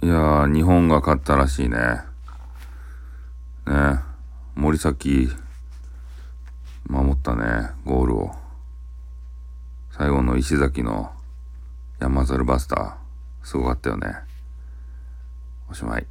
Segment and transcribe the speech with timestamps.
[0.00, 1.78] いやー、日本が勝ったらしいね。
[3.66, 3.98] ね。
[4.54, 5.28] 森崎、
[6.86, 8.30] 守ったね、ゴールを。
[9.90, 11.10] 最後の石崎の
[11.98, 14.14] 山猿バスター、すごかったよね。
[15.68, 16.06] おしまい。